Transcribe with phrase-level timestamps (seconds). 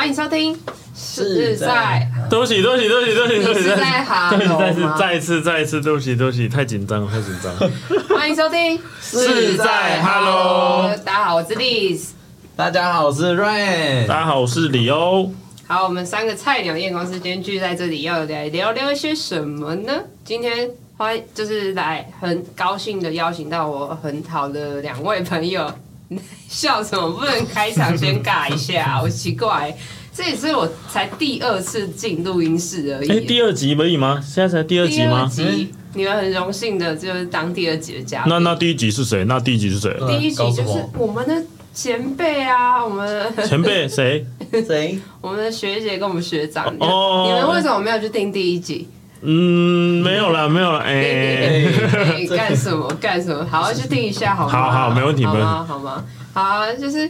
[0.00, 0.58] 欢迎收听
[0.96, 7.54] 是在在对不起，对不起，对不起，对不起，对不起，是在哈对不起， 再次，再一次，再一次，对不起，对不起，太紧张了，太紧张。
[8.16, 12.12] 欢迎收听是在 Hello，大家好，我是 Liz。
[12.56, 14.06] 大家好，我是 Ryan。
[14.06, 15.30] 大家好，我是李欧。
[15.68, 19.92] 好，我们三个菜鸟验光师今天聚在这里，要来聊聊一些什么呢？
[20.24, 25.70] 今天欢就是来很高兴的邀请到我很好的两位朋友。
[26.48, 27.08] 笑什么？
[27.12, 28.96] 不能开场先尬一下？
[28.98, 29.72] 好奇怪，
[30.12, 33.08] 这也是我才第二次进录音室而已。
[33.10, 34.20] 哎，第二集而已吗？
[34.24, 35.30] 现在才第二集吗？
[35.34, 38.30] 第二集，你们很荣幸的就是当第二集的嘉宾。
[38.32, 39.24] 那那第一集是谁？
[39.24, 39.96] 那第一集是谁？
[40.08, 41.42] 第一集就是我们的
[41.72, 44.26] 前辈啊，我们 前辈谁？
[44.66, 44.98] 谁？
[45.20, 46.66] 我们的学姐跟我们学长。
[46.80, 48.88] 哦你们为什么没有去听第一集？
[49.22, 50.78] 嗯，没有啦，没有啦。
[50.78, 51.64] 哎，
[52.16, 53.46] 哎干什么干什么？
[53.50, 54.52] 好，好去听一下好吗？
[54.52, 55.64] 好好没问题好没问吗？
[55.68, 56.04] 好吗？
[56.32, 57.08] 好啊，就是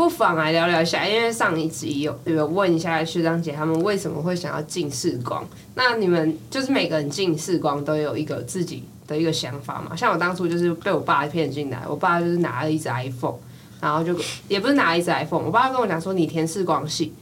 [0.00, 5.46] 不妨来聊聊一下，因为上一集有有问一下学长姐他们为什么会想要进视光。
[5.74, 9.94] 那你们就是每个人进视光都有一个自己的一个想法嘛？
[9.94, 13.36] 像我当初就是被我爸骗进来，我爸就是拿了一只 iPhone，
[13.78, 17.12] 然后就也不是拿了一只 iPhone，我爸跟我讲说你填视光系，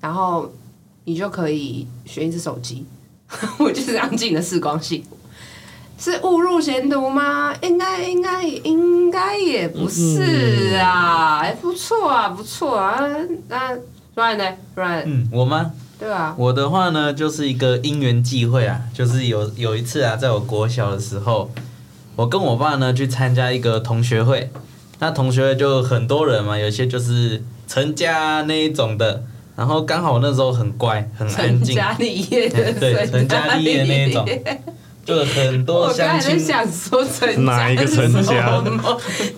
[0.00, 0.48] 然后
[1.02, 2.86] 你就可以选一只手机。
[3.58, 5.04] 我就是这样进的视光系，
[6.02, 7.54] 是误入闲途吗？
[7.62, 13.00] 应该应该应该也不是啊，哎、不错啊，不错啊。
[13.46, 13.72] 那
[14.16, 15.02] Ryan 呢？Ryan？
[15.06, 15.70] 嗯，我吗？
[16.00, 21.48] 对啊，我的话呢，就是一个因缘际会啊，就是有有一次啊，在我国小的时候，
[22.16, 24.50] 我跟我爸呢去参加一个同学会，
[24.98, 29.22] 那同学会就很多人嘛，有些就是成家那一种的，
[29.54, 34.28] 然后刚好那时候很乖，很安静，成家立业的 对，成家立业那一种，
[35.04, 38.62] 就很多我刚才在相亲，想说成家哪一个成家？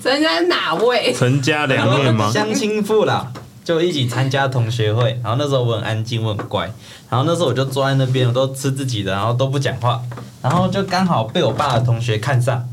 [0.03, 1.13] 成家是哪位？
[1.13, 2.31] 成家两面吗？
[2.31, 3.27] 乡亲父老
[3.65, 6.71] 就一起参加同学会，然后那时候我很安静，我很乖，
[7.09, 10.03] 然后那时候我就坐在那边，我都吃自己的，然后都不讲话，
[10.43, 12.69] 然后就刚好被我爸的同学看上，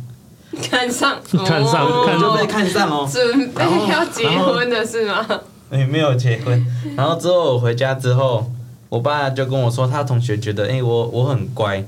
[0.69, 5.25] 看上看上哦看就被看上哦，准备要结婚的是吗？
[5.72, 8.52] 也没有结婚，然后之后我回家之后，
[8.90, 11.81] 我爸就跟我说，他同学觉得，哎、我我很乖，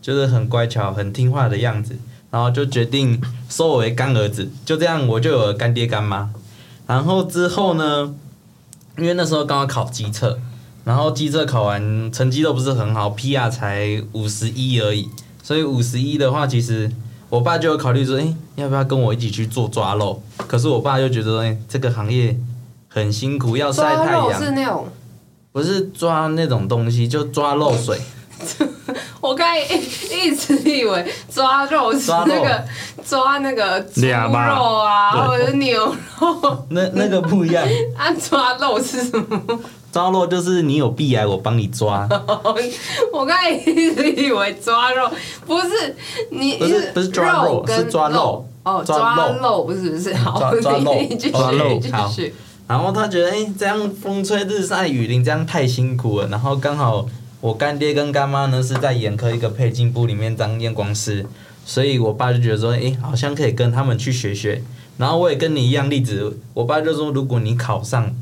[0.00, 1.96] 就是很乖巧、很听话的样子，
[2.30, 6.30] 然后就决定收我为干儿子，就这样我就有了干爹干妈。
[6.86, 8.14] 然后之后呢，
[8.98, 10.38] 因为那时候刚好考机测，
[10.84, 15.08] 然后机测考完成绩都不是很好，PR 才五十一而已，
[15.42, 16.90] 所以五十一的话，其实
[17.28, 20.20] 我爸就有考虑说，哎、要不要跟我一起去做抓漏？
[20.46, 22.36] 可是我爸就觉得，哎、这个行业
[22.88, 24.42] 很辛苦，要晒太阳。
[24.42, 24.88] 是那种，
[25.52, 28.00] 不是抓那种东西，就抓漏水。
[29.50, 32.64] 我刚才一一直以为抓肉是那个
[33.04, 34.16] 抓那个猪肉
[34.78, 35.86] 啊，或者是牛
[36.20, 37.66] 肉，那 那个不一样，
[37.98, 39.58] 啊，抓肉是什么？
[39.92, 42.08] 抓肉就是你有臂癌，我帮你抓，
[43.12, 45.10] 我刚才一直以为抓肉
[45.44, 45.96] 不是
[46.30, 48.46] 你不是不是抓肉跟是抓肉。
[48.62, 50.94] 哦，抓抓肉肉不是不是，好，抓抓肉。
[50.94, 52.06] 你继续抓肉继好。
[52.06, 52.32] 续。
[52.68, 56.28] 然后他觉得，哎、这样风吹日晒雨淋，这样太辛苦了。
[56.28, 57.04] 然后刚好
[57.40, 61.24] 我干爹跟干妈呢是在眼科一个配镜部里面当验光师，
[61.64, 64.62] 所以我爸就觉得说，哎、好像可以跟他们去学学。
[64.98, 68.14] 然后我也跟你一样例子，我爸就说，如果你考上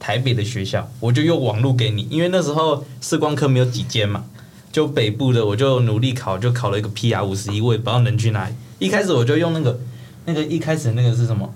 [0.00, 4.24] 台北的学校，我就用网路给你，因为那时候视光科没有几间嘛，
[4.72, 8.54] 就北部的我就努力考，就考了一个 PR 五十一，我也不知道能去哪里。
[8.78, 9.78] 一开始我就用那个
[10.24, 11.52] 那个一开始那个是什么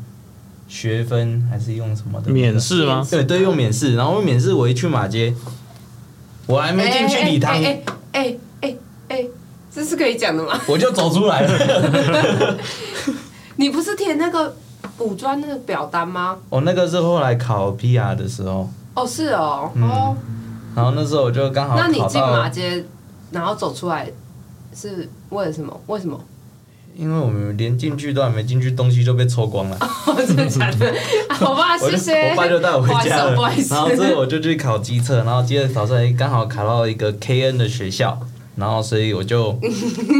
[0.69, 2.31] 学分还是用什么的？
[2.31, 3.06] 免试吗？
[3.10, 5.34] 对对，用免试，然后免试我一去马街，
[6.46, 8.74] 我还没进去礼堂，哎哎哎
[9.08, 9.24] 哎，
[9.72, 10.58] 这是可以讲的吗？
[10.68, 12.56] 我就走出来了。
[13.56, 14.54] 你不是填那个
[14.96, 16.36] 补专那个表单吗？
[16.50, 20.16] 我那个是后来考 PR 的时候，哦，是哦，嗯哦，
[20.74, 22.84] 然后那时候我就刚好那你进马街，
[23.30, 24.10] 然后走出来
[24.74, 25.80] 是为了什么？
[25.86, 26.18] 为什么？
[26.96, 29.78] 因为我们连进去都还没进去，东西就被抽光了。
[30.26, 30.94] 真的假的？
[31.40, 38.19] 我爸谢谢，我爸就带我回家了不好意思，然后之后我就去考机测，然后接着考出来刚好考到一个 KN 的学校，
[38.56, 39.58] 然后所以我就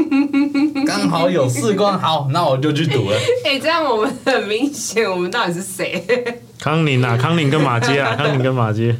[0.87, 3.17] 刚好有四光，好，那我就去读了。
[3.45, 6.05] 哎、这样我们很明显，我们到底是谁？
[6.61, 8.95] 康宁啊，康宁跟马街啊， 康宁跟马街。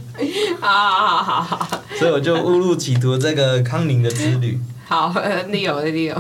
[0.61, 4.59] 好好好好好所以我就误入歧途这个康宁的之旅。
[4.89, 5.13] 好
[5.51, 6.17] ，Leo Leo，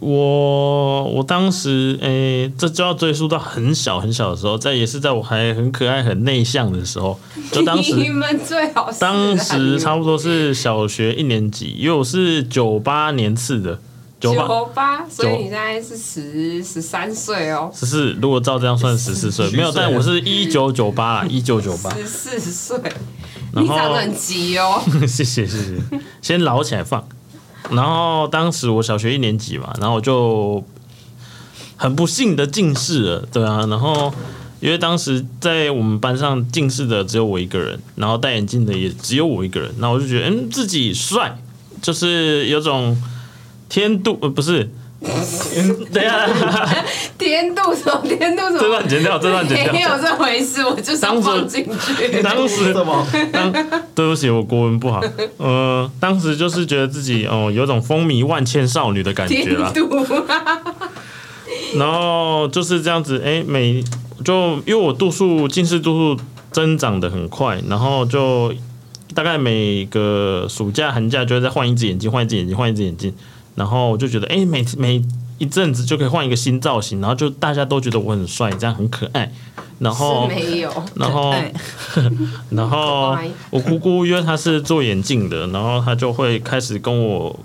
[0.00, 7.20] 我我当时诶、这就要追溯到很小很小的时候，在也是在我还很可爱很内向的时候，
[7.52, 13.78] 就当时 你们最好啊当时差不不多是小学一年级，因为我是九八年次的，
[14.18, 14.32] 九
[14.74, 21.90] 八九，所以你现在是十十三岁哦，十四，如果照这样算十四岁，没有，但我是一九九八啦， 一九九八。
[21.94, 22.80] 十四岁。
[23.52, 24.80] 然后你长得很急哦。
[25.06, 25.74] 谢谢谢谢，
[26.22, 27.06] 先捞起来放。
[27.70, 30.64] 然后当时我小学一年级嘛，然后我就
[31.76, 34.12] 很不幸的近视了，对啊，然后
[34.60, 41.38] 因为当时在我们班上近视的只有我一个人，然后戴眼镜的也只有我一个人，那我就觉得嗯自己帅，
[41.80, 43.00] 就是有种
[43.68, 44.68] 天妒呃不是，
[45.00, 46.28] 等一下
[47.16, 48.02] 天度什么？
[48.06, 48.58] 天度什么？
[48.60, 49.72] 这段剪掉，这段剪掉。
[49.72, 52.22] 没有这回事，我就是要放进去。
[52.22, 53.06] 当时什么？
[53.32, 53.52] 当
[53.94, 55.02] 对不起，我国文不好。
[55.38, 59.70] 呃，当时就是觉得自己哦，有种风靡万千少女的感觉啦。
[59.72, 60.04] 天度，
[61.76, 63.82] 然后就是这样子，哎，每
[64.22, 68.52] 就因为我度数近视度数增长的很快，然后就
[69.14, 73.14] 大概每个暑假寒假就会再换一只眼镜，换一只眼镜，换一只眼镜，
[73.60, 75.02] 然后我就觉得，哎，每每
[75.36, 79.30] 一阵子就可以换一个新造型，然后就大家都觉得我很帅，这样很可爱。
[79.78, 80.72] 然后没有。
[80.94, 81.52] 然后哎
[82.48, 83.14] 然后
[83.50, 87.38] 我姑姑因为她是做眼镜的，然后她就会开始跟我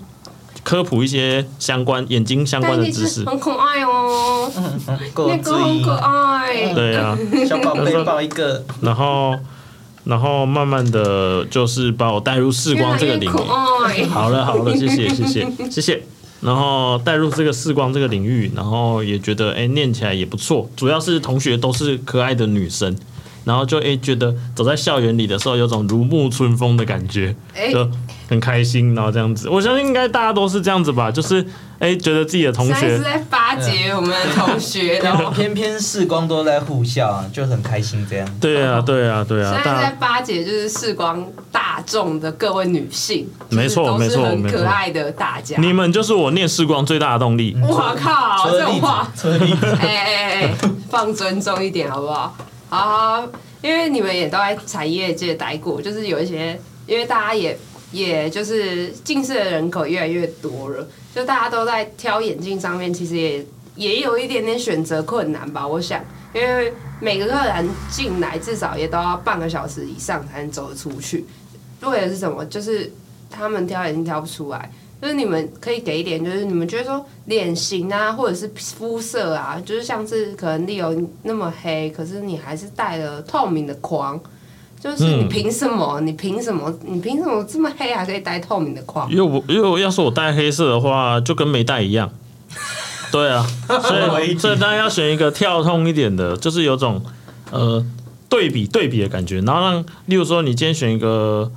[0.64, 3.26] 科普一些相关眼睛相关的知识。
[3.26, 4.50] 很可爱哦，
[5.12, 6.72] 够那个很可爱。
[6.72, 7.14] 对啊，
[7.46, 9.36] 小宝贝抱一个，然后
[10.06, 14.06] 然后慢慢的就是把我带入视光这个领域。
[14.08, 16.02] 好了好了，谢谢谢谢 谢谢。
[16.40, 22.94] 然后带入这个视光这个领域，然后也觉得哎念起来也不错，主要是同学都是可爱的女生，
[23.46, 27.88] 然后就哎觉得走在校园里的时候有种如沐春风的感觉，哎就
[28.28, 31.46] 很开心，然后这样子，我相信应该大家都是这样子吧，就是
[31.78, 35.30] 哎觉得自己的同学现在是在巴结我们的同学 然后。
[35.30, 38.26] 偏偏视光都在护校啊，就很开心这样。
[38.40, 45.56] 对啊对啊对啊，现在在巴结就是视光大众的各位女性，没错没错很可爱的大家。
[45.60, 47.56] 你们就是我念视光最大的动力。
[47.62, 49.06] 我靠，这种话
[49.78, 50.54] 哎哎哎，
[50.90, 52.34] 放尊重一点好不好？
[52.68, 53.28] 好好，
[53.62, 57.56] 因为你们也都在产业界待过，就是有一些，因为大家也
[57.92, 63.46] 也就是近视的人口越来越多了，就大家都在挑眼镜上面，其实也
[63.76, 65.66] 也有一点点选择困难吧。
[65.66, 66.04] 我想，
[66.34, 71.24] 因为每个客人进来至少也都要半个小时以上才能走得出去，
[71.82, 72.44] 为的是什么？
[72.46, 72.92] 就是
[73.30, 74.70] 他们挑眼镜挑不出来。
[75.00, 84.18] 就是你们可以给一点，就是你们觉得说脸型啊，或者是肤色啊，就是像是可能利有那么黑，可是你还是戴了透明的框，
[84.80, 86.00] 就是你嗯凭什么？
[86.00, 86.72] 你凭什么？
[86.84, 89.10] 你凭什么这么黑还可以戴透明的框？
[89.10, 92.10] 因为我因为我要是我戴黑色的话，就跟没戴一样。
[93.12, 97.00] 对啊，所以所以当然要选一个跳通一点的，就是有种
[97.50, 97.84] 呃
[98.28, 101.50] 对比对比的感觉，然后让，例如说你今天选一个，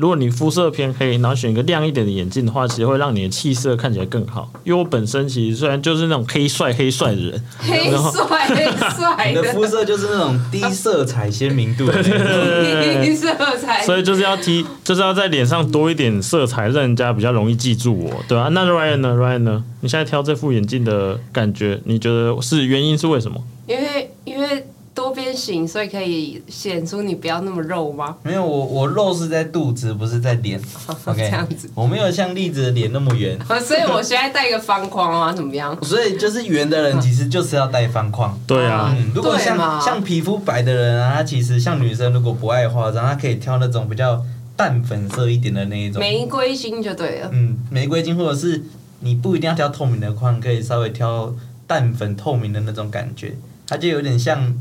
[0.00, 4.50] 如果你肤色偏黑，然后选一个亮一点的眼镜的话，其实会让你的气色看起来更好。
[4.64, 8.64] 因为我本身其实虽然就是那种黑帅黑帅的人，黑帅黑
[8.96, 13.02] 帅你的的肤色就是那种低色彩鲜明度的那种。
[13.02, 19.64] 黑色彩，所以就是要提，就是要在脸上多一点色彩，让人家比较容易记住我，对啊，那 Ryan 呢？Ryan 呢？
[19.82, 23.42] 你现在挑这副眼镜的感觉，你觉得是原因是为什么？
[23.66, 28.16] 因为因为多边形，所以可以显出你不要那么肉吗？
[28.22, 30.60] 没有，我我肉是在肚子，不是在脸。
[30.86, 35.76] 这 OK，这样子，我没有像栗子的脸那么圆， 所以我现在戴一个方框啊，怎么样？
[35.84, 38.38] 所以就是圆的人其实就是要戴方框。
[38.46, 44.22] 对啊，嗯，如果像像皮肤白的人啊，他其实像女生如果不爱化妆，她可以挑那种比较
[44.56, 46.00] 淡粉色一点的那一种。
[46.00, 47.30] 玫瑰金就对了。
[47.32, 48.62] 嗯，玫瑰金或者是
[49.00, 51.32] 你不一定要挑透明的框，可以稍微挑
[51.66, 54.52] 淡粉透明的那种感觉，它就有点像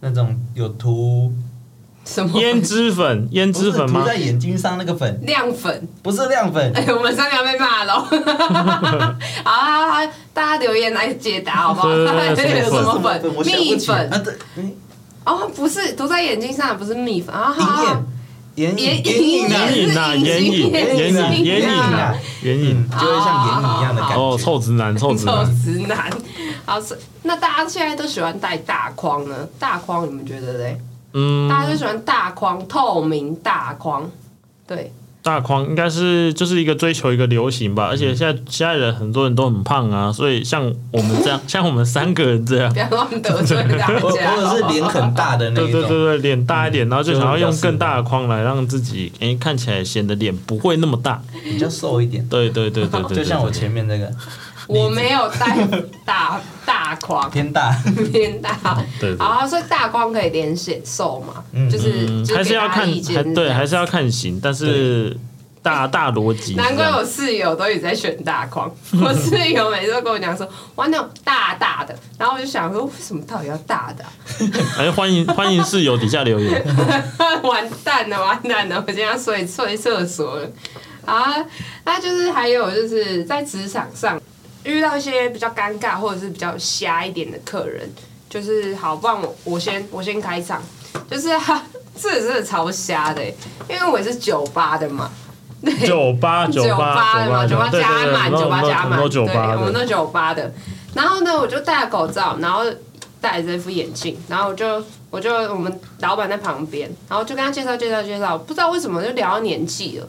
[0.00, 1.32] 那种有涂
[2.04, 4.06] 什么胭脂粉，胭不是脂粉吗涂？
[4.06, 5.86] 在眼睛上那个粉，亮粉？
[6.02, 6.72] 不是亮粉。
[6.74, 7.94] 哎、我们三个要被骂了。
[9.44, 11.88] 好好好，大家留言来解答好不好？
[11.88, 13.34] 对对对 有什么粉粉？
[13.36, 14.72] 我想不蜜起来啊，粉对，嗯
[15.26, 17.52] 哦，不是涂在眼睛上，不是蜜粉啊。
[17.52, 18.06] 好好眼
[18.60, 22.98] 眼眼影眼影啊，眼影啊，眼影，眼影，眼影啊，眼影嗯，。
[23.00, 24.16] 就会像眼影一样的感觉。
[24.16, 25.62] 哦，臭直男， 臭直臭男。
[25.64, 26.10] 直男。
[26.66, 26.78] 好，
[27.22, 29.48] 那大家现在都喜欢戴大框呢？
[29.58, 30.78] 大框你们觉得嘞？
[31.14, 34.08] 嗯，大家都喜欢大框，透明大框。
[34.66, 42.72] 对，大框应该是就是一个追求一个流行吧，而且现在现在人很多人都很胖啊，所以像我们这样， 像我们三个人这样。
[42.72, 44.10] 不，要乱得罪大 或。
[44.10, 45.80] 者是脸很大的那一种。
[45.80, 51.20] 对对对对，脸大一点，然后就想要用更大的框来让自己诶看起来显得脸不会那么大。
[51.44, 54.10] 比较瘦一点，对对对对对，就像我前面那个。
[54.66, 55.66] 我没有戴
[56.04, 56.40] 大
[56.90, 57.72] 大框，偏大，
[58.10, 58.58] 偏大。
[58.98, 62.84] 对对好，所以大框可以连显瘦嘛，嗯就是还是要看，
[63.32, 65.16] 对，还是要看型，但是
[65.62, 66.54] 大大逻辑。
[66.58, 68.68] 难怪我室友都一直在选大框，
[69.00, 74.10] 我室友每次都跟我讲说，哇那种大大的，然后我就想说，为什么到底要大的啊、
[74.78, 76.64] 哎，欢迎欢迎室友底下留言。
[77.44, 78.82] 完蛋了，完蛋了！
[78.84, 80.48] 我今天要睡睡厕所了
[81.06, 81.36] 啊！
[81.84, 84.20] 那就是还有就是在职场上
[84.64, 87.88] 遇到一些比较尴尬或者是比较瞎一点的客人，
[88.28, 90.62] 就是好，不然我我先我先开场，
[91.10, 91.62] 就是他
[92.00, 93.34] 这真的超瞎的欸，
[93.68, 95.10] 因为我也是酒吧的嘛，
[95.62, 99.80] 对，酒吧酒酒吧的嘛，酒吧加满，酒吧加满，对，我们的。
[99.80, 100.52] 都酒吧的。
[100.94, 102.64] 然后呢，我就戴了口罩，然后
[103.20, 110.08] 戴着这副眼镜，然后我就我就我们老板在旁边，然后就跟他介绍介绍介绍，不知道为什么就聊到年纪了。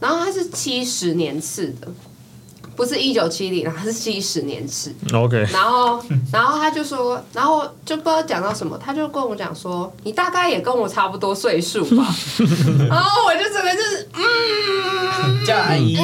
[0.00, 1.88] 然后他是七十年次的，
[2.76, 4.92] 不是一九七零，他是七十年次。
[5.12, 6.02] OK，然后，
[6.32, 12.06] 然后他就说，然后就不知道讲到什么，他就跟我讲说，你大概也跟我差不多岁数吧。
[12.88, 15.96] 然后我就整个就是，嗯，叫阿姨，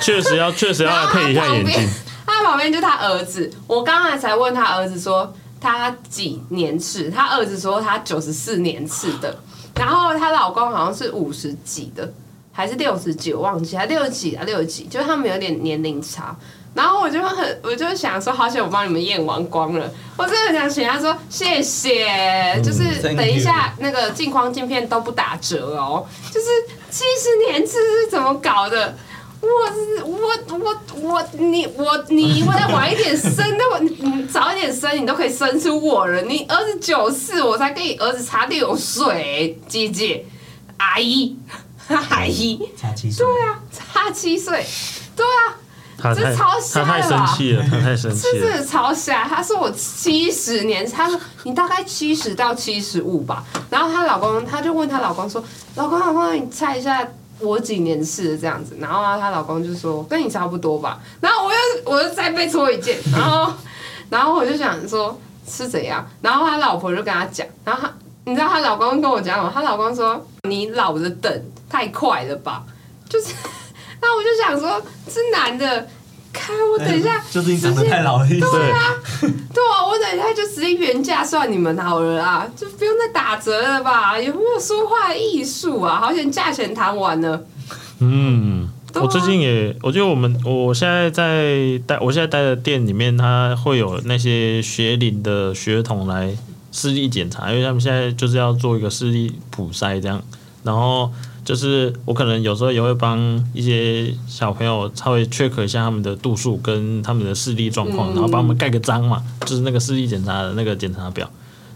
[0.00, 1.88] 确实要确实要来配一下眼镜。
[2.26, 9.38] 他旁边就是他儿子，我刚才才问他儿子说他几年次，他儿子说他九十四年次的，
[9.76, 12.12] 然后她老公好像是五十几的，
[12.52, 16.36] 还是六十几，我忘记，还六十几啊，六十几，就是他们有点年龄差。
[16.74, 19.90] 然后我就很，我就想说，好险我帮你们验完光了。
[20.16, 26.06] 我真的很想请他说谢谢，就是等一下那个镜框镜片都不打折哦。
[26.30, 26.46] 就是
[26.90, 28.96] 七十年次是怎么搞的？
[29.42, 29.48] 我
[30.06, 36.22] 我我我你我你我再晚一点生那，我你你早一点生，你都可以生出我了。
[36.22, 40.24] 你二十九四，我才跟你儿子差六岁，姐姐
[40.78, 41.36] 阿姨
[41.88, 44.64] 阿 姨，差七岁，对啊，差七岁，
[45.16, 45.56] 对啊。
[45.98, 48.32] 他太这超瞎他太生气了，他太生气了。
[48.32, 49.22] 这真的超瞎。
[49.22, 53.44] 她说我七十年，她说你大概七十到七十五吧。
[53.70, 55.44] 然后她老公，她就问她老公说
[55.76, 57.06] ：“老公，老公，你猜一下
[57.38, 63.52] 我几年次的这样子？”然后她老公就说：“跟你差不多吧。”然后我又我又再被戳一剑，然后
[64.10, 65.16] 然后我就想说
[65.48, 66.04] 是怎样？
[66.20, 67.92] 然后他老婆就跟他讲，然后他
[68.24, 69.52] 你知道她老公跟我讲什么？
[69.54, 71.32] 她老公说：“你老的等
[71.70, 72.64] 太快了吧？”
[73.08, 73.32] 就是，
[74.02, 75.88] 那我就想说，这男的。
[76.34, 78.96] 看我等一下，就是你长得太老了，对啊。
[79.20, 84.18] 对， 对啊，我等一下就直接原价算你们好了啦，就不用再打折了吧？
[84.18, 86.00] 有没有说话的艺术啊？
[86.00, 87.44] 好险价钱谈完了，
[88.00, 96.34] 嗯，啊我最近也，我觉得我们我现在在待，我现在待的店里面，它会有那些学龄的血统来
[96.72, 100.20] 视力检查，因为他们现在就是要做一个视力普筛这样，
[100.64, 101.08] 然后
[101.44, 103.18] 就是我可能有时候也会帮
[103.54, 111.30] 一些小朋友稍微 check 一下他们的度数跟他们的视力状况，嗯然后帮他们盖个章嘛，就是那个视力检查的那个检查表，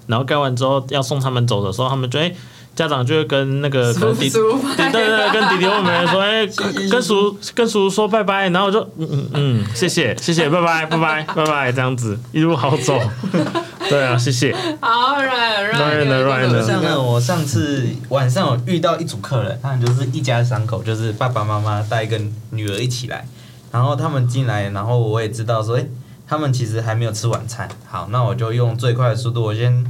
[0.06, 2.34] 然后盖完之后要送他们走的时候，他们就哎。
[2.76, 13.00] 家长就会跟那个可能弟舒服对对对，跟弟弟妹妹说，哎、 跟跟叔跟叔叔说拜拜，然后我就嗯嗯嗯，谢谢谢谢， 拜拜拜拜拜拜，这样子一路好走。
[13.88, 14.54] 对啊，谢谢。
[14.80, 23.26] 好软软呢，Ryan 呢像呢，我上次晚上有遇到一组客人，他们就是一家三口，就是爸爸妈妈带一个女儿一起来，
[23.72, 25.86] 然后他们进来，然后我也知道说，哎、
[26.26, 27.68] 他们其实还没有吃晚餐。
[27.88, 29.84] 好，那我就用最快的速度，我先，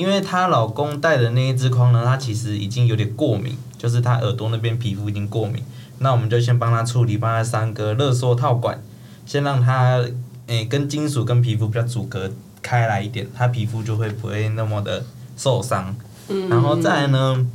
[0.00, 5.62] 因为她老公戴的那一只框呢，她其实已经有点过敏，就是她耳朵那边皮肤已经过敏，
[5.98, 8.82] 那我们就先帮她处理，帮她三个热缩套管，
[9.26, 10.02] 先让她，
[10.46, 12.30] 诶、跟金属跟皮肤比较阻隔
[12.62, 15.04] 开来一点，她皮肤就会不会那么的
[15.36, 15.94] 受伤。
[16.30, 17.46] 嗯然后再来呢，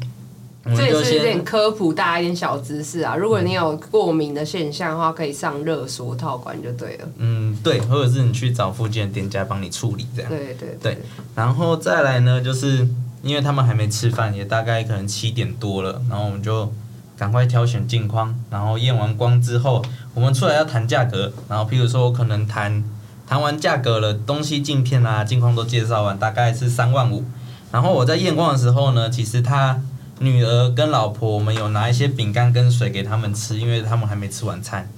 [0.76, 3.16] 这也是有点科普大家一点小知识啊。
[3.16, 7.08] 如果你有过敏的现象的话，可以上热缩套管就对了。
[7.18, 10.32] 嗯对，或者是你去找附近的店家帮你处理这样。
[10.32, 10.98] 对对对，
[11.36, 12.88] 然后再来呢，就是
[13.22, 16.72] 因为他们还没吃饭，也大概可能七点多了，然后我们就
[17.16, 19.84] 赶快挑选镜框，然后验完光之后，
[20.16, 22.84] 我们出来要谈价格，然后譬如说我可能谈
[23.28, 27.24] 谈完价格了，东西镜片啊、镜框都介绍完，大概是三万五。
[27.72, 29.80] 然后我在验光的时候呢，其实他
[30.20, 34.90] 女儿跟老婆，我们有拿一些饼干跟水给他们吃，因为他们还没吃晚餐。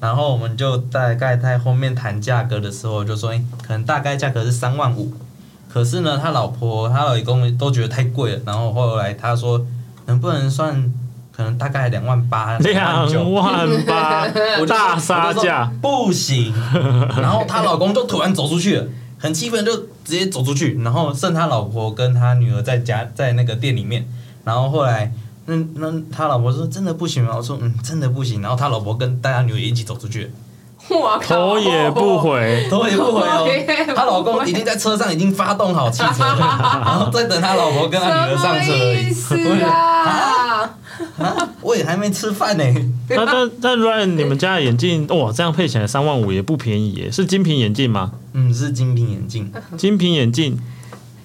[0.00, 5.12] 然后我们就大概在后面谈价格的时候，就说，哎、可能大概价格是三万五。
[5.68, 8.40] 可是呢，他老婆、他老公都觉得太贵了。
[8.44, 9.64] 然后后来他说，
[10.06, 10.92] 能不能算，
[11.32, 13.32] 可能大概两万八、两。
[13.32, 14.26] 万八
[14.60, 16.52] 我大杀价，不行。
[17.16, 18.86] 然后她老公就突然走出去了，
[19.18, 24.06] 很气愤，就直接走出去，然后剩他老婆跟他女儿在家在那个店里面。
[24.46, 25.12] 然后后来，
[25.46, 27.32] 那那他老婆说真的不行吗？
[27.36, 28.40] 我说嗯，真的不行。
[28.40, 30.30] 然后他老婆跟带他女儿一起走出去了，
[30.88, 32.66] 我靠，头也不回。
[32.70, 33.44] 头也不回哦。
[33.94, 36.38] 她老公已经在车上已经发动好汽车了，
[36.86, 39.12] 然后再等他老婆跟他女儿上车而已。
[39.12, 40.70] 什么意思啊？
[41.18, 42.64] 啊，我也还没吃饭呢。
[43.08, 48.12] 那那那 Ryan，你们家的眼镜哇，这样配起来三万五也不便宜耶，是精品眼镜吗？
[48.32, 49.50] 嗯，是精品眼镜。
[49.76, 50.58] 精品眼镜，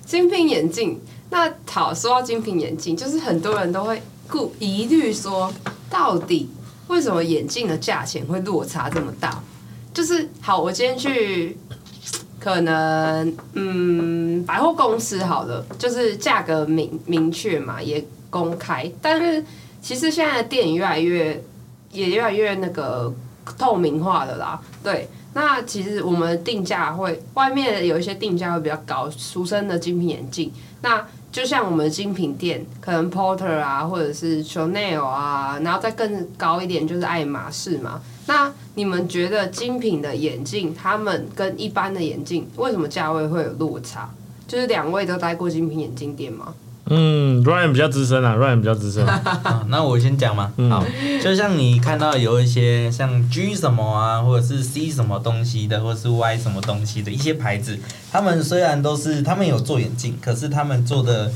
[0.05, 0.99] 精品眼镜。
[1.31, 5.51] 那好，说到精品眼镜，就是很多人都会顾疑虑说，
[5.89, 6.49] 到底
[6.89, 9.41] 为什么眼镜的价钱会落差这么大？
[9.93, 11.57] 就是好，我今天去，
[12.37, 19.43] 可能嗯百货公司好了，就是价格明明确嘛，也公开，但是
[19.81, 21.41] 其实现在的店越来越
[21.93, 23.13] 也越来越那个
[23.57, 25.09] 透明化了啦，对。
[25.33, 30.51] 那其实我们定价会，外面有一些定价会比较高，俗称的精品眼镜。
[30.81, 38.01] 那就像我们精品店，可能 Porter 啊，或者是 Chanel 啊，然后再更高一点就是爱马仕嘛。
[38.27, 44.09] 那你们觉得精品的眼镜，他们跟一般的眼镜，为什么价位会有落差？
[44.47, 46.53] 就是两位都戴过精品眼镜店吗？
[46.93, 49.05] 嗯，Ryan 比较资深啊，Ryan 比较资深。
[49.07, 50.51] 啊，那我先讲嘛。
[50.69, 50.85] 好，
[51.23, 57.79] 就像你看到有一些像 G 什么啊，或者是 C 什么东西的，或者是 Y 什么东西的一些牌子，
[58.11, 61.31] 他们虽然都是他们有做眼镜，可是他们做的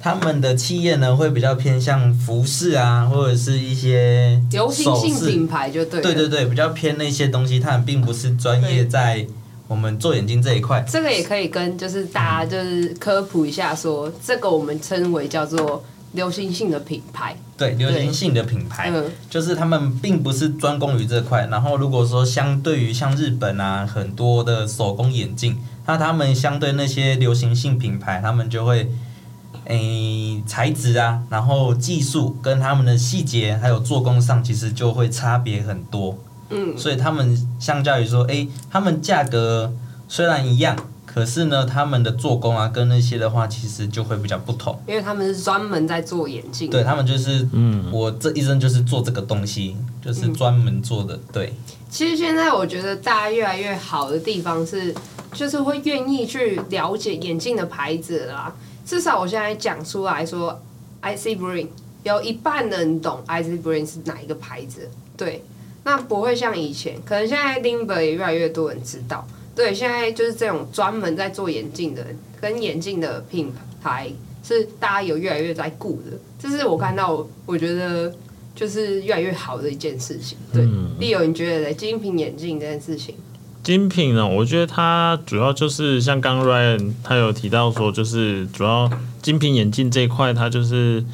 [0.00, 6.00] 他们的企业呢，会比较偏向服饰啊，或者是一些流行性品牌，就对。
[6.00, 9.26] 对对对，比较偏那些东西，他们并不是专业在。
[9.70, 17.36] 我们做眼镜这一块，这个也可以跟就是大家就是科普一下，说这个我们称为叫做流行性的品牌。
[17.56, 18.92] 对，流行性的品牌，
[19.30, 21.46] 就是他们并不是专攻于这块。
[21.46, 28.90] 然后如果说相对于像日本啊很多的手工眼镜，那他们相对那些流行性品牌，他们就会
[29.66, 36.18] 诶材质啊，然后技术跟他们的细节还有做工上，其实就会差别很多。
[36.50, 39.72] 嗯，所以他们相较于说，哎，他们价格
[40.08, 40.76] 虽然一样，
[41.06, 44.76] 可是呢，他们的做工啊，跟那些的话，其实就会比较不同。
[44.86, 51.18] 因为他们是专门在做眼镜，对他们就是，嗯，我这一生就是做这个东西，就是专门做的。
[51.32, 51.54] 对，
[51.88, 54.94] 其实现在我觉得大家越来越好的地方是，
[55.32, 58.52] 就是会愿意去了解眼镜的牌子啦。
[58.84, 60.60] 至少我现在讲出来说
[61.02, 61.68] ，IC Brain
[62.02, 65.44] 有一半的人懂 IC Brain 是哪一个牌子，对。
[65.90, 69.26] 那不会像以前，可能现在 Limber 也越来越多人知道。
[69.56, 72.06] 对，现在就是这种专门在做眼镜的，
[72.40, 74.08] 跟眼镜的品牌
[74.44, 76.16] 是大家有越来越在顾的。
[76.38, 78.14] 这是我看到，我觉得
[78.54, 80.38] 就是越来越好的一件事情。
[80.52, 80.64] 对，
[81.00, 83.16] 丽友，你觉得精品眼镜这件事情？
[83.64, 84.26] 精品呢？
[84.26, 88.88] 我觉得它主要就是像刚 Ryan 他有提到说，就是主要
[89.20, 91.04] 精品眼镜这一块，它就是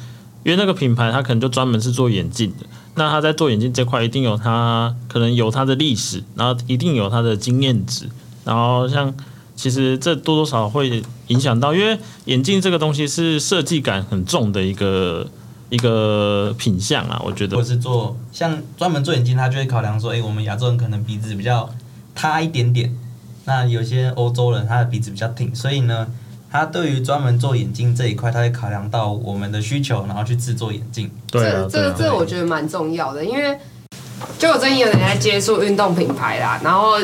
[0.43, 2.67] 因为那个品牌，它可能就专门是做眼镜的。
[2.97, 8.09] 那他在做眼镜这块，一定有他可能有他的历史，然后一定有他的经验值，
[8.43, 9.13] 然后像
[9.55, 15.27] 其实这多多少会影响到，因为眼镜这个东西是设计感很重的一个
[15.69, 17.55] 一个品相啊，我觉得。
[17.55, 21.69] 或是做像专门做眼镜，他就会考量说，哎，我们亚洲人可能鼻子比较
[22.15, 22.95] 塌一点点，
[23.45, 26.07] 那有些欧洲人他的鼻子比较挺，所以呢。
[26.51, 31.11] 他对于专门做眼镜这一块，他会考量到我们的需求，然后去制作眼镜。
[31.31, 33.57] 对，这个这个我觉得蛮重要的，因为
[34.39, 36.99] 就我最近有点在接触运动品牌啦，然后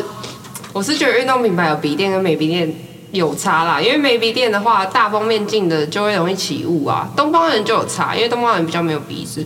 [0.71, 2.73] 我是觉得运动品牌有鼻垫跟美鼻垫
[3.11, 9.45] 有差啦，因为美鼻垫的话，大方面镜的就会容易起雾啊，东方人就有差，因为东方人比较没有鼻子，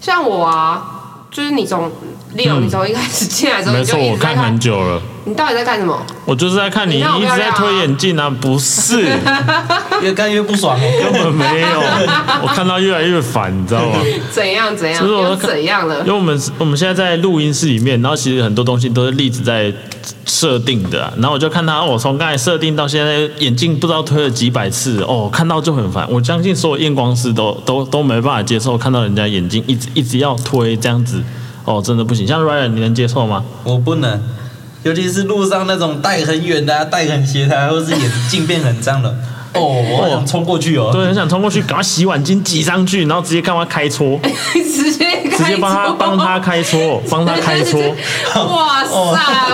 [0.00, 1.90] 像我啊，就是你从。
[2.34, 5.00] 利用你从一开始进来的时候，没错，我看很久了。
[5.26, 5.98] 你到底在看什么？
[6.26, 9.02] 我就是在看你一直在推眼镜啊，不是？
[10.02, 11.80] 越看越不爽，根本没有。
[12.42, 13.98] 我看到越来越烦，你知道吗？
[14.30, 15.00] 怎样怎样？
[15.00, 16.00] 就是我怎样了？
[16.00, 19.72] 因为我们我们现在在录音室里面，然后其实很多东西都是例子在
[20.26, 21.10] 设定的。
[21.16, 26.06] 然后我就看他，我从刚才设定到现在，眼镜不知道推了几百次哦，看到就很烦。
[26.10, 31.22] 我相信所有验光师都都都没办法接受看到人家眼镜一直一直要推这样子。
[31.64, 33.42] 哦，真的不行，像 Ryan，你能接受吗？
[33.62, 34.20] 我不能，
[34.84, 39.12] 尤其是路上那种戴很远的、戴很斜的，或是眼镜变很脏的。
[39.54, 40.90] 哦，我想冲过去哦。
[40.92, 44.18] 对，很想冲过去，赶快洗碗巾挤上去，然后直接看他开搓，
[44.52, 47.80] 直接直接帮他帮他开搓，帮他开搓。
[48.34, 48.94] 哇塞，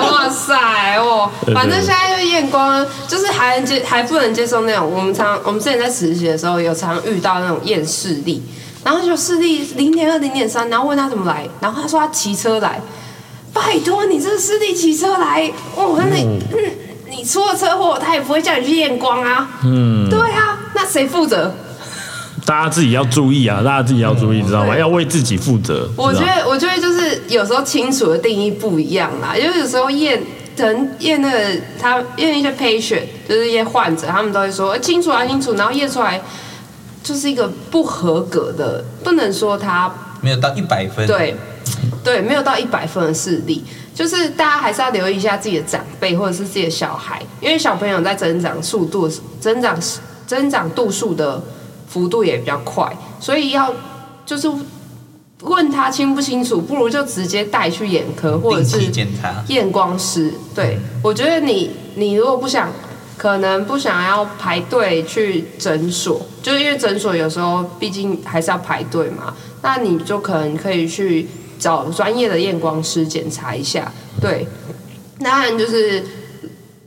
[0.01, 4.91] 哇塞，哦，反正现在就验光，就是还能接还不能接受那种。
[4.91, 8.43] 我们常我们之前在实习的时候，有常遇到那种验视力。
[8.83, 12.81] 然后就视力零点二、零点三，然后问他怎么来，然后他说他骑车来。
[13.53, 16.39] 拜托你这个师弟骑车来，哦，那你
[17.09, 19.49] 你出了车祸，他也不会叫你去验光啊。
[19.65, 21.53] 嗯，对啊，那谁负责？
[22.47, 24.77] 大家自己要注意啊，大家自己要注意，知道吗？
[24.77, 25.89] 要为自己负责。
[25.97, 30.23] 我觉得，我觉得就是有时候清楚的定义不一样啦，因为有时候验
[30.57, 31.39] 等验那个
[31.81, 36.21] 他验一些 patient，就是一些患者，他们都会说清楚啊清楚，然后验出来。
[37.03, 41.07] 就是一个不合格的，不能说他没有到一百分。
[41.07, 41.35] 对
[42.03, 43.63] 对，没有到一百分的视力，
[43.95, 49.09] 就是大家还是要留意一下自己的长辈或者是自己的小孩，因为小朋友在增长速度、
[49.41, 49.79] 增长
[50.27, 51.43] 增长度数的
[51.89, 53.75] 幅度也比较快，所以要
[54.25, 54.51] 就是
[55.43, 59.45] 问他清不清楚，不如就直接带去眼科或者是检查。
[59.49, 60.33] 验光师。
[60.55, 62.69] 对我觉得你你如果不想。
[63.21, 69.35] 可能不想要排队去诊所，就是因为诊所有时候毕竟还是要排队嘛。
[69.61, 71.29] 那你就可能可以去
[71.61, 73.93] 找专业的验光师检查一下。
[74.21, 74.45] 对，
[75.21, 76.03] 当然就是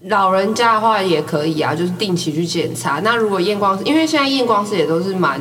[0.07, 2.99] 老人家的话也可以啊，就是定期去检查。
[3.01, 5.39] 那如果验光，因为现在验光师也都是蛮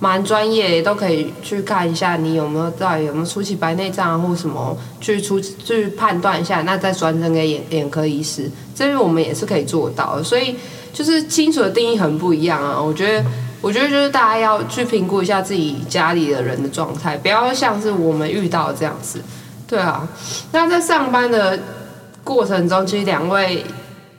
[0.00, 8.50] 蛮专业，也都可以去看一下你有没有到底有没有初期白内障啊，或什么去出去判断一下，那再转诊给眼眼科医师。
[8.74, 10.56] 这边我们也是可以做到的，所以
[10.92, 12.78] 就是清楚的定义很不一样啊。
[12.78, 13.24] 我觉得，
[13.64, 19.22] 我觉得就是大家要去评估一下自己家里的人的状态，不要像是我们遇到的这样子。
[19.66, 20.06] 对啊，
[20.52, 21.58] 那在上班的
[22.22, 23.64] 过程中，其实两位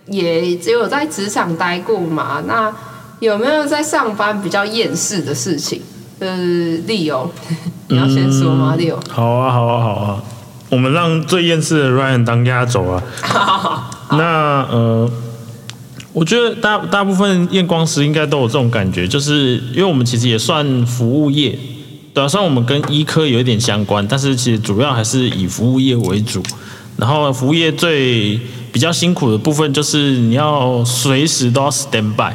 [0.08, 2.42] 也只有在职场待过嘛？
[2.48, 2.74] 那
[3.20, 5.80] 有没有在上班比较厌世的事情？
[6.18, 6.36] 呃，
[6.88, 7.30] 利友，
[7.90, 8.74] 你要先说吗？
[8.76, 10.24] 利友，好啊，好啊，好啊，
[10.70, 13.04] 我们让最厌世的 Ryan 当压轴啊。
[14.10, 15.10] 那呃，
[16.16, 21.60] 我觉得大大部分验光师应该都有这种感觉，就是因为我们其实也算服务业，
[22.14, 26.42] 对啊，虽然我们跟医科有一点相关，但是其实主要还是以服务业为主。
[26.96, 28.40] 然后服务业最
[28.72, 32.34] 比较辛苦的部分就是你要随时都要 stand by，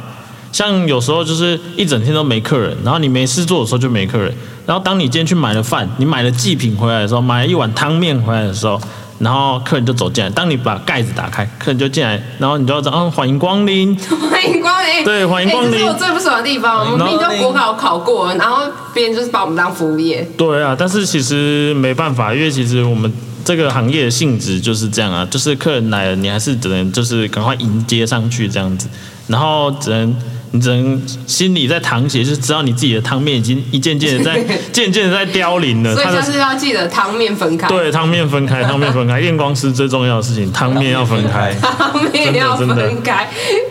[0.51, 4.31] 像有时候就是一整天都没客人，然后你没事做的时候就没客人，
[4.67, 8.79] 然后当你今天去买了饭，你买了祭品回来的时候，买了一碗汤面回来的时候。
[9.21, 15.71] 然后客人就走进来，当你把盖子打开，客人就进来，然后你就要讲，嗯，欢迎光临，欢迎光临，对，欢迎光临。
[15.71, 20.27] 这是我最不爽的地方，我们明明就国考考过，然后别人就是把我们当服务业。
[20.37, 23.11] 对啊，但是其实没办法，因为其实我们
[23.45, 28.87] 这个行业的性质就是这样啊，就是客人来了，你还是只能就是赶快迎接上去这样子，
[29.27, 30.15] 然后只能。
[30.51, 35.95] 你只能心里在淌血，就是知道你自己的汤面已经一件件的在 渐渐的在凋零了。
[35.95, 37.67] 所以就是要记得汤面分开。
[37.67, 39.19] 对，汤面分开，汤面分开。
[39.19, 41.53] 验光师最重要的事情，汤面要分开。
[41.61, 43.29] 汤面要分开，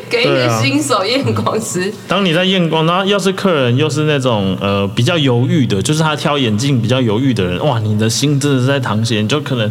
[0.08, 1.92] 给你的新手验光师。
[2.08, 9.70] 当你在验光，然后要是客人又是那种呃比较犹豫的，就是他挑眼镜比较犹豫的人，哇，你的心真的是在淌血，你就可能。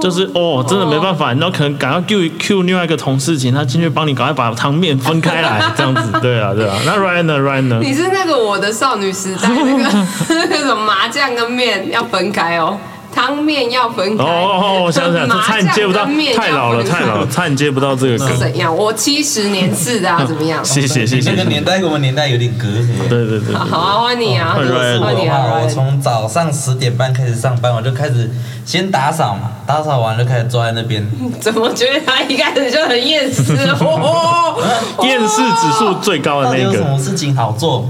[0.00, 6.76] 就是哦，真的没办法，然后可能赶快 Q Q 另外一个同事，请他进去帮你赶快把汤面分开来，这样子，对啊，对啊。
[6.84, 7.78] 那 Ryan 呢？Ryan 呢？
[7.82, 10.06] 你是那个我的少女时代那个
[10.50, 12.78] 那种麻酱跟面要分开哦。
[13.14, 14.22] 汤面要分开。
[14.22, 18.36] 哦哦，我想想，差点接不到，太老了，太老了，差点接不到这个梗。
[18.36, 18.74] 怎样？
[18.74, 20.64] 我七十年次的啊， 怎么样？
[20.64, 21.30] 谢谢谢谢。
[21.30, 23.08] 那个年代跟我们年代有点隔阂。
[23.08, 23.54] 对对对。
[23.54, 24.54] 好，换你啊，
[25.00, 25.60] 换你啊。
[25.62, 28.30] 我从早上十点半开始上班，我就开始
[28.64, 31.04] 先打扫嘛，打扫完就开始坐在那边。
[31.40, 33.42] 怎么觉得他一开始就很厌世？
[35.02, 36.62] 厌世指数最高的那个。
[36.64, 37.88] 有什么事情好做？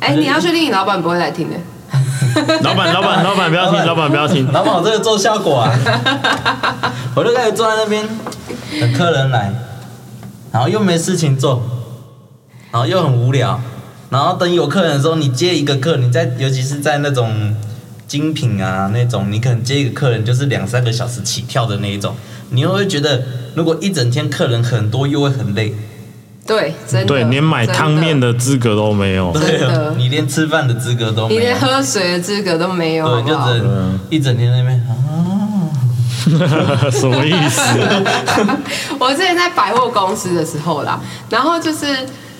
[0.00, 1.56] 哎，你要确定你老板不会来听的。
[2.62, 4.52] 老板，老板，老板不要听，老板不要听。
[4.52, 5.72] 老板，我这个做效果啊！
[7.14, 8.06] 我就开始坐在那边
[8.80, 9.52] 等客人来，
[10.52, 11.62] 然后又没事情做，
[12.70, 13.60] 然后又很无聊，
[14.10, 17.56] 然后等有客人的时候，你接一个客，你在尤其是在那种
[18.06, 22.14] 精品啊那种，你可能接一个客人就是两三个小时起跳的那一种，
[22.50, 23.22] 你又会觉得
[23.54, 25.74] 如果一整天客人很多，又会很累。
[26.50, 34.90] 对，真的，对，连买汤面的资格都没有，真的，你连吃饭的资格都没有，你连喝水的资格都没有，对，就整一整天那边啊，
[36.90, 37.62] 什么意思？
[38.98, 41.86] 我之前在百货公司的时候啦，然后就是。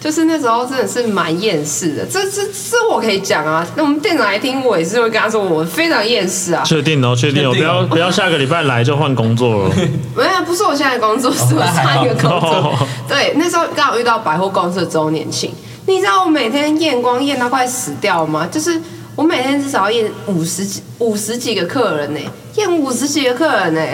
[0.00, 3.66] 就是那时候真的是蛮厌世的，这这这我可以讲啊。
[3.76, 6.64] 那我们店长来听，我也是会跟他说，我非常厌世啊。
[6.64, 9.74] 确定哦，确定哦，不要不要下个礼拜来就换工作了。
[10.16, 12.74] 没有，不是我现在工作，是我上一个工作。
[13.06, 15.52] 对，那时候刚好遇到百货公司的周年庆，
[15.86, 18.48] 你知道我每天验光验到快死掉吗？
[18.50, 18.80] 就是
[19.14, 22.20] 我每天至少要验五十几五十几个客人呢，
[22.54, 23.86] 验五十几个客人呢，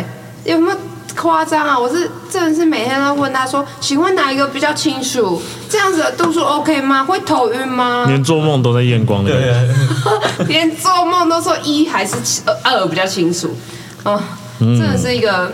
[0.45, 0.77] 有没有？
[1.17, 1.79] 夸张啊！
[1.79, 5.41] 我是真的是每天都问他说：“请问哪一个比较清楚？
[5.69, 7.03] 这样子的度数 OK 吗？
[7.03, 9.33] 会头晕吗？”连做梦都在验光的，
[10.47, 12.15] 连做梦都说一还是
[12.63, 13.57] 二比较清楚
[14.05, 14.23] 啊！
[14.61, 15.51] 真的是一个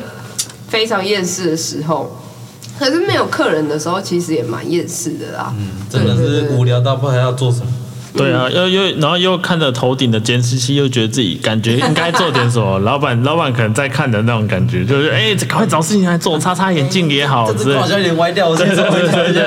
[0.69, 2.19] 非常厌世的时候。
[2.79, 5.55] 可是没有客人的时候，其实也蛮厌世的啦。
[5.57, 7.67] 嗯，真的是无聊到不知道要做什么。
[8.17, 12.79] 对啊，又又然后又看着头顶的监视器，又觉得自己感觉应该做点什么。
[12.81, 17.75] 老板老板可能在看的那种感觉，就是哎，赶快找事情来做，擦擦眼镜也好之类的。
[17.75, 19.41] 这好像有点歪掉，我先走一下。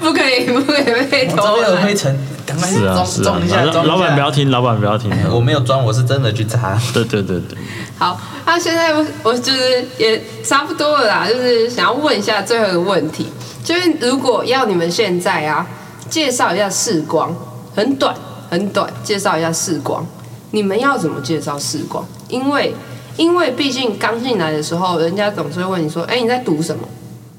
[0.00, 1.64] 不可以，不可以被这偷来。
[1.64, 5.10] 边有灰尘，装是啊 装一下，，老装一下老板不要听，老板不要听。
[5.32, 6.78] 我没有装，我是真的去擦。
[6.94, 7.58] 对对对对，
[7.98, 13.26] 好，那现在我我就是也差不多了啦，就是想要问一下最后一个问题，
[13.64, 15.66] 就是如果要你们现在啊
[16.08, 17.34] 介绍一下视光，
[17.76, 18.16] 很短
[18.50, 20.04] 很短，介绍一下视光，
[20.50, 22.04] 你们要怎么介绍视光？
[22.28, 22.74] 因为
[23.16, 26.88] 因为毕竟刚进来的时候，人家总是会问你说，哎、你在读什么？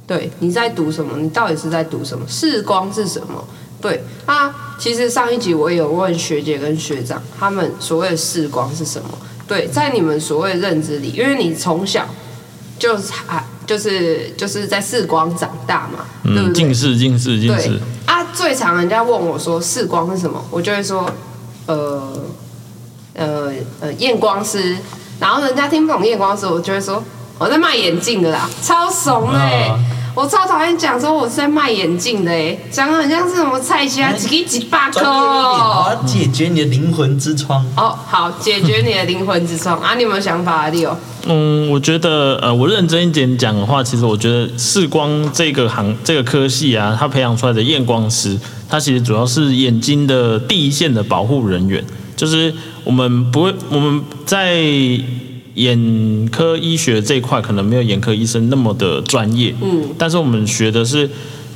[0.06, 1.17] 对，你在读什么？
[1.17, 2.26] 你到底是在读什么？
[2.30, 3.43] 视光是什么？
[3.82, 9.10] 对啊，其实上一集我也有问学姐跟学长，他们所谓的视光是什么？
[9.47, 12.08] 对，在你们所谓的认知里，因为你从小
[12.80, 16.54] 就是啊就是就是在视光长大嘛，对不嗯，对？
[16.54, 17.80] 近视近视近视，啊，
[18.38, 21.10] 最常人家问我说视光是什么，我就会说，
[21.65, 22.13] 呃
[23.15, 24.78] 呃呃验光师，
[25.19, 27.04] 然后人家听不懂验光师，我就会说
[27.39, 29.71] 我在卖眼镜的啦，超怂哎、
[30.17, 37.63] 我超讨厌讲说我是在卖眼镜的哎、讲的很像是什么菜鸡啊，几个几百颗解决你的灵魂之窗。
[37.75, 39.93] 哦，好，解决你的灵魂之窗啊！
[39.93, 40.97] 你有没有想法啊，六？
[41.27, 48.36] 嗯，我觉得呃，我认真一点讲的话，其实我觉得视光这个行这个科系啊，它培养出来的验光师，
[48.67, 52.51] 它其实主要是眼睛的第一线的保护人员，就是
[52.84, 54.63] 我们不会我们在
[55.57, 61.07] 眼科医学这一块可能没有眼科医生那么的专业，嗯，但是我们学的是。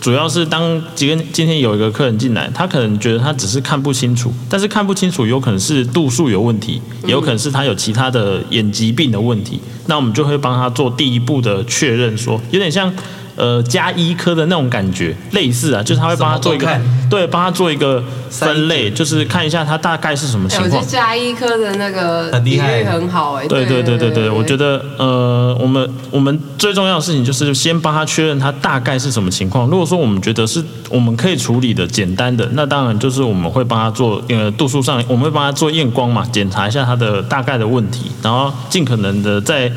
[0.02, 9.60] 主要是当今天今天有一个客人进来，他可能觉得他只是看不清楚，但是看不清楚有可能是度数有问题，也有可能是他有其他的眼疾病的问题。
[9.86, 12.92] 那我们就会帮他做第一步的确认说有点像
[13.36, 16.68] 呃加医科的那种感觉，类似啊，就是他会帮他做一个
[17.10, 20.86] 对，帮他做一个分类，就是看一下他大概是什么情况。
[20.88, 29.68] 加医科的那个很厉害很好哎、对对对对对，我觉得得呃，我们我们最重要的事情就是先帮他确认他大概是什么情况。
[29.68, 39.72] 如果说我们觉得是我们可以处理的简单的，那当然就是我们会帮他做呃度数上，我们会帮他做验光嘛，检查一下他的大概的问题，然后尽可能的在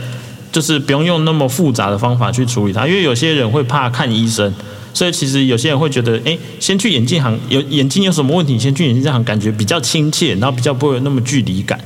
[0.54, 4.54] 就是不用用那么复杂的方法去处理它，因为有些人会怕看医生。
[4.94, 11.76] 所以其实有些人会觉得，哎，先去眼镜行有眼睛有什么问题，先去眼镜行感觉比较亲切，然后比较不会有那么距离感。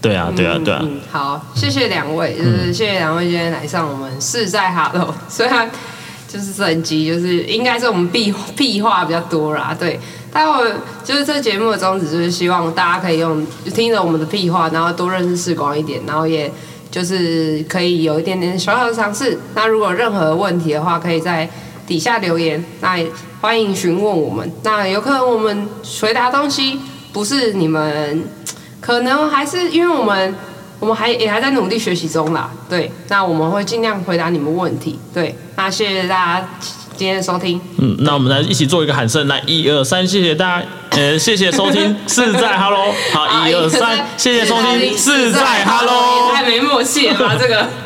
[0.00, 0.82] 对啊，对啊，对啊。
[1.10, 5.70] 好，谢谢两位，就是谢谢两位今天来上我们是在哈喽，虽然
[6.26, 10.00] 就是整集就是应该是我们屁屁话比较多啦，对，
[10.32, 10.64] 但我
[11.04, 16.50] 就是这节目的宗旨就是希望大家可以用听着我们的屁话，然后多认识视光一点，然后也
[16.94, 19.36] 就是可以有一点点小小的尝试。
[19.56, 21.50] 那如果任何问题的话，可以在
[21.88, 24.48] 底下留言，那也欢迎询问我们。
[24.62, 25.68] 那有可能我们
[26.00, 26.78] 回答东西
[27.12, 28.22] 不是你们。
[28.80, 30.34] 可能还是因为我们
[30.78, 36.48] 我们还也还在努力学习中啦，对，那我们会尽量回答你们问题，对，那谢谢大家
[36.96, 46.30] 今天的收听，嗯，那我们来一起做一个喊声，来一二三，谢谢大家，呃，谢谢收听，是在 Hello，好，一二三，谢谢收听，是在 Hello。
[46.34, 47.83] 太没默契了吧这个。